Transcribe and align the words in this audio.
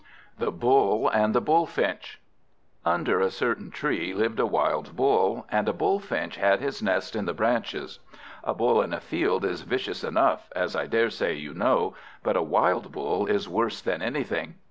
The 0.39 0.49
Bull 0.51 1.09
and 1.09 1.35
the 1.35 1.41
Bullfinch 1.41 2.19
UNDER 2.83 3.19
a 3.21 3.29
certain 3.29 3.69
tree 3.69 4.15
lived 4.15 4.39
a 4.39 4.47
wild 4.47 4.95
Bull, 4.95 5.45
and 5.51 5.69
a 5.69 5.73
Bullfinch 5.73 6.37
had 6.37 6.59
his 6.59 6.81
nest 6.81 7.15
in 7.15 7.25
the 7.25 7.35
branches. 7.35 7.99
A 8.43 8.55
Bull 8.55 8.81
in 8.81 8.93
a 8.95 8.99
field 8.99 9.45
is 9.45 9.61
vicious 9.61 10.03
enough, 10.03 10.51
as 10.55 10.75
I 10.75 10.87
daresay 10.87 11.35
you 11.35 11.53
know; 11.53 11.93
but 12.23 12.35
a 12.35 12.41
wild 12.41 12.91
Bull 12.91 13.27
is 13.27 13.47
worse 13.47 13.79
than 13.79 14.01
anything. 14.01 14.55